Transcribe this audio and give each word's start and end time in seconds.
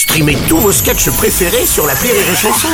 Streamez 0.00 0.38
tous 0.48 0.56
vos 0.56 0.72
sketchs 0.72 1.10
préférés 1.10 1.66
sur 1.66 1.86
la 1.86 1.92
Rire 1.92 2.14
et 2.14 2.34
Chanson. 2.34 2.68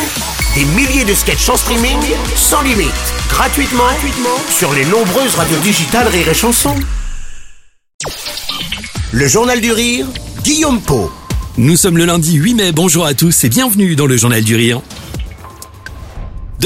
Des 0.55 0.65
milliers 0.65 1.05
de 1.05 1.13
sketchs 1.13 1.49
en 1.49 1.57
streaming, 1.57 1.99
sans 2.37 2.63
limite, 2.63 2.93
gratuitement, 3.29 3.83
gratuitement 3.83 4.39
sur 4.49 4.73
les 4.73 4.85
nombreuses 4.85 5.35
radios 5.35 5.59
digitales 5.59 6.07
Rire 6.07 6.29
et 6.29 6.35
Chanson. 6.35 6.77
Le 9.11 9.27
Journal 9.27 9.61
du 9.61 9.73
Rire, 9.73 10.07
Guillaume 10.45 10.81
Po. 10.81 11.11
Nous 11.59 11.77
sommes 11.77 11.99
le 11.99 12.05
lundi 12.05 12.35
8 12.35 12.55
mai, 12.55 12.71
bonjour 12.71 13.05
à 13.05 13.13
tous 13.13 13.43
et 13.43 13.49
bienvenue 13.49 13.97
dans 13.97 14.07
le 14.07 14.17
Journal 14.17 14.45
du 14.45 14.55
Rire. 14.55 14.81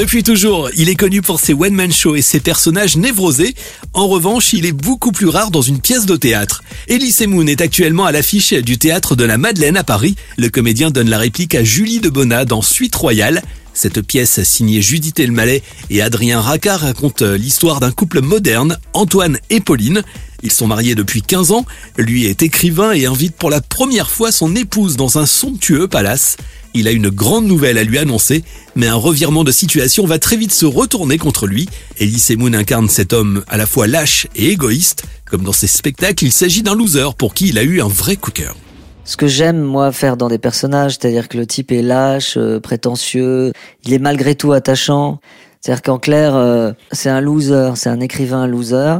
Depuis 0.01 0.23
toujours, 0.23 0.71
il 0.75 0.89
est 0.89 0.95
connu 0.95 1.21
pour 1.21 1.39
ses 1.39 1.53
one-man 1.53 1.91
shows 1.91 2.15
et 2.15 2.23
ses 2.23 2.39
personnages 2.39 2.97
névrosés. 2.97 3.53
En 3.93 4.07
revanche, 4.07 4.51
il 4.51 4.65
est 4.65 4.71
beaucoup 4.71 5.11
plus 5.11 5.27
rare 5.27 5.51
dans 5.51 5.61
une 5.61 5.79
pièce 5.79 6.07
de 6.07 6.15
théâtre. 6.15 6.63
Elie 6.89 7.11
Semoun 7.11 7.47
est 7.47 7.61
actuellement 7.61 8.05
à 8.05 8.11
l'affiche 8.11 8.51
du 8.51 8.79
théâtre 8.79 9.15
de 9.15 9.25
la 9.25 9.37
Madeleine 9.37 9.77
à 9.77 9.83
Paris. 9.83 10.15
Le 10.37 10.49
comédien 10.49 10.89
donne 10.89 11.07
la 11.07 11.19
réplique 11.19 11.53
à 11.53 11.63
Julie 11.63 11.99
de 11.99 12.09
Bonnat 12.09 12.45
dans 12.45 12.63
Suite 12.63 12.95
Royale. 12.95 13.43
Cette 13.75 14.01
pièce 14.01 14.41
signée 14.41 14.81
Judith 14.81 15.19
Elmaleh 15.19 15.61
et 15.91 16.01
Adrien 16.01 16.41
Racard 16.41 16.79
raconte 16.79 17.21
l'histoire 17.21 17.79
d'un 17.79 17.91
couple 17.91 18.21
moderne, 18.21 18.79
Antoine 18.93 19.37
et 19.51 19.59
Pauline. 19.59 20.01
Ils 20.43 20.51
sont 20.51 20.67
mariés 20.67 20.95
depuis 20.95 21.21
15 21.21 21.51
ans. 21.51 21.65
Lui 21.97 22.25
est 22.25 22.43
écrivain 22.43 22.91
et 22.93 23.05
invite 23.05 23.35
pour 23.35 23.49
la 23.49 23.61
première 23.61 24.09
fois 24.09 24.31
son 24.31 24.55
épouse 24.55 24.95
dans 24.95 25.17
un 25.17 25.25
somptueux 25.25 25.87
palace. 25.87 26.37
Il 26.73 26.87
a 26.87 26.91
une 26.91 27.09
grande 27.09 27.45
nouvelle 27.45 27.77
à 27.77 27.83
lui 27.83 27.97
annoncer, 27.97 28.43
mais 28.75 28.87
un 28.87 28.95
revirement 28.95 29.43
de 29.43 29.51
situation 29.51 30.05
va 30.05 30.19
très 30.19 30.37
vite 30.37 30.53
se 30.53 30.65
retourner 30.65 31.17
contre 31.17 31.45
lui. 31.45 31.67
Elie 31.99 32.19
Semoun 32.19 32.55
incarne 32.55 32.87
cet 32.87 33.11
homme 33.13 33.43
à 33.49 33.57
la 33.57 33.65
fois 33.65 33.87
lâche 33.87 34.27
et 34.35 34.49
égoïste. 34.49 35.03
Comme 35.29 35.43
dans 35.43 35.51
ses 35.51 35.67
spectacles, 35.67 36.25
il 36.25 36.31
s'agit 36.31 36.63
d'un 36.63 36.75
loser 36.75 37.09
pour 37.17 37.33
qui 37.33 37.49
il 37.49 37.57
a 37.57 37.63
eu 37.63 37.81
un 37.81 37.87
vrai 37.87 38.15
coup 38.15 38.31
de 38.31 38.39
cœur. 38.39 38.55
Ce 39.03 39.17
que 39.17 39.27
j'aime, 39.27 39.59
moi, 39.59 39.91
faire 39.91 40.15
dans 40.15 40.29
des 40.29 40.37
personnages, 40.37 40.93
c'est-à-dire 40.93 41.27
que 41.27 41.37
le 41.37 41.45
type 41.45 41.71
est 41.71 41.81
lâche, 41.81 42.35
euh, 42.37 42.59
prétentieux, 42.59 43.51
il 43.83 43.93
est 43.93 43.99
malgré 43.99 44.35
tout 44.35 44.53
attachant. 44.53 45.19
C'est-à-dire 45.59 45.81
qu'en 45.81 45.99
clair, 45.99 46.35
euh, 46.35 46.71
c'est 46.91 47.09
un 47.09 47.19
loser, 47.19 47.71
c'est 47.75 47.89
un 47.89 47.99
écrivain 47.99 48.47
loser. 48.47 48.99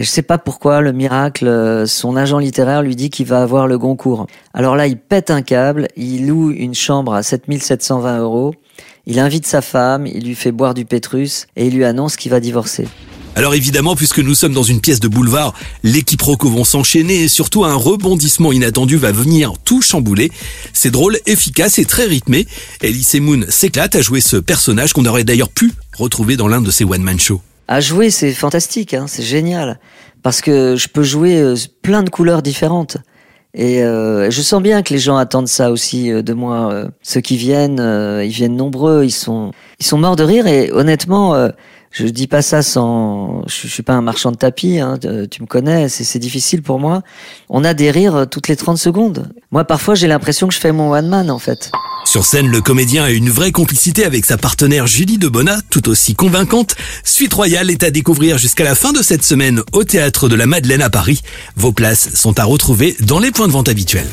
Et 0.00 0.02
je 0.02 0.08
sais 0.08 0.22
pas 0.22 0.38
pourquoi, 0.38 0.80
le 0.80 0.92
miracle, 0.92 1.46
euh, 1.46 1.84
son 1.84 2.16
agent 2.16 2.38
littéraire 2.38 2.82
lui 2.82 2.96
dit 2.96 3.10
qu'il 3.10 3.26
va 3.26 3.42
avoir 3.42 3.66
le 3.66 3.76
Goncourt. 3.76 4.26
Alors 4.54 4.74
là, 4.74 4.86
il 4.86 4.96
pète 4.96 5.30
un 5.30 5.42
câble, 5.42 5.88
il 5.94 6.26
loue 6.26 6.52
une 6.52 6.74
chambre 6.74 7.12
à 7.12 7.22
7720 7.22 8.20
euros, 8.20 8.54
il 9.04 9.18
invite 9.18 9.46
sa 9.46 9.60
femme, 9.60 10.06
il 10.06 10.24
lui 10.24 10.34
fait 10.34 10.52
boire 10.52 10.72
du 10.72 10.86
pétrus 10.86 11.48
et 11.54 11.66
il 11.66 11.74
lui 11.74 11.84
annonce 11.84 12.16
qu'il 12.16 12.30
va 12.30 12.40
divorcer. 12.40 12.88
Alors 13.36 13.54
évidemment, 13.54 13.94
puisque 13.94 14.20
nous 14.20 14.34
sommes 14.34 14.54
dans 14.54 14.62
une 14.62 14.80
pièce 14.80 15.00
de 15.00 15.08
boulevard, 15.08 15.52
les 15.82 16.00
quiproquos 16.00 16.48
vont 16.48 16.64
s'enchaîner 16.64 17.24
et 17.24 17.28
surtout 17.28 17.66
un 17.66 17.74
rebondissement 17.74 18.52
inattendu 18.52 18.96
va 18.96 19.12
venir 19.12 19.52
tout 19.66 19.82
chambouler. 19.82 20.32
C'est 20.72 20.90
drôle, 20.90 21.18
efficace 21.26 21.78
et 21.78 21.84
très 21.84 22.06
rythmé. 22.06 22.46
Elise 22.80 23.20
Moon 23.20 23.44
s'éclate 23.50 23.96
à 23.96 24.00
jouer 24.00 24.22
ce 24.22 24.38
personnage 24.38 24.94
qu'on 24.94 25.04
aurait 25.04 25.24
d'ailleurs 25.24 25.50
pu 25.50 25.74
retrouver 25.94 26.38
dans 26.38 26.48
l'un 26.48 26.62
de 26.62 26.70
ses 26.70 26.84
one-man 26.84 27.20
shows. 27.20 27.42
À 27.70 27.78
jouer, 27.78 28.10
c'est 28.10 28.32
fantastique, 28.32 28.94
hein, 28.94 29.04
c'est 29.06 29.22
génial. 29.22 29.78
Parce 30.24 30.40
que 30.40 30.74
je 30.74 30.88
peux 30.88 31.04
jouer 31.04 31.40
euh, 31.40 31.54
plein 31.82 32.02
de 32.02 32.10
couleurs 32.10 32.42
différentes. 32.42 32.96
Et 33.54 33.84
euh, 33.84 34.28
je 34.28 34.42
sens 34.42 34.60
bien 34.60 34.82
que 34.82 34.92
les 34.92 34.98
gens 34.98 35.16
attendent 35.16 35.46
ça 35.46 35.70
aussi 35.70 36.10
euh, 36.10 36.20
de 36.20 36.32
moi. 36.32 36.86
ceux 37.00 37.20
qui 37.20 37.36
viennent, 37.36 37.78
ils 37.78 38.32
viennent 38.32 38.56
nombreux, 38.56 39.04
ils 39.04 39.12
sont, 39.12 39.52
ils 39.78 39.86
sont 39.86 39.98
morts 39.98 40.16
de 40.16 40.24
rire. 40.24 40.48
Et 40.48 40.72
honnêtement, 40.72 41.48
je 41.92 42.06
dis 42.06 42.26
pas 42.26 42.42
ça 42.42 42.62
sans, 42.62 43.46
je, 43.46 43.68
suis 43.68 43.84
pas 43.84 43.94
un 43.94 44.02
marchand 44.02 44.32
de 44.32 44.36
tapis, 44.36 44.80
hein, 44.80 44.98
tu 45.30 45.40
me 45.40 45.46
connais, 45.46 45.88
c'est 45.88 46.18
difficile 46.18 46.62
pour 46.62 46.80
moi. 46.80 47.02
On 47.48 47.62
a 47.62 47.72
des 47.72 47.92
rires 47.92 48.26
toutes 48.28 48.48
les 48.48 48.56
30 48.56 48.78
secondes. 48.78 49.32
Moi, 49.52 49.64
parfois, 49.64 49.94
j'ai 49.94 50.08
l'impression 50.08 50.48
que 50.48 50.54
je 50.54 50.58
fais 50.58 50.72
mon 50.72 50.90
one 50.90 51.06
man, 51.06 51.30
en 51.30 51.38
fait. 51.38 51.70
Sur 52.10 52.24
scène, 52.24 52.48
le 52.48 52.60
comédien 52.60 53.04
a 53.04 53.10
une 53.10 53.30
vraie 53.30 53.52
complicité 53.52 54.04
avec 54.04 54.26
sa 54.26 54.36
partenaire 54.36 54.88
Julie 54.88 55.16
de 55.16 55.28
Bonnat, 55.28 55.60
tout 55.70 55.88
aussi 55.88 56.16
convaincante. 56.16 56.74
Suite 57.04 57.32
Royale 57.32 57.70
est 57.70 57.84
à 57.84 57.92
découvrir 57.92 58.36
jusqu'à 58.36 58.64
la 58.64 58.74
fin 58.74 58.90
de 58.92 59.00
cette 59.00 59.22
semaine 59.22 59.62
au 59.72 59.84
Théâtre 59.84 60.28
de 60.28 60.34
la 60.34 60.46
Madeleine 60.46 60.82
à 60.82 60.90
Paris. 60.90 61.22
Vos 61.54 61.70
places 61.70 62.12
sont 62.16 62.40
à 62.40 62.44
retrouver 62.44 62.96
dans 62.98 63.20
les 63.20 63.30
points 63.30 63.46
de 63.46 63.52
vente 63.52 63.68
habituels. 63.68 64.08